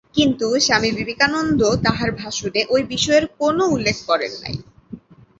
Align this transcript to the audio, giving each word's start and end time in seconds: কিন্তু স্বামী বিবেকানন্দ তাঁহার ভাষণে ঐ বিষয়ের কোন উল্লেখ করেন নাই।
কিন্তু 0.15 0.47
স্বামী 0.59 0.89
বিবেকানন্দ 0.91 1.61
তাঁহার 1.83 2.11
ভাষণে 2.13 2.61
ঐ 2.69 2.85
বিষয়ের 2.89 3.25
কোন 3.39 3.57
উল্লেখ 3.73 3.97
করেন 4.07 4.33
নাই। 4.43 4.55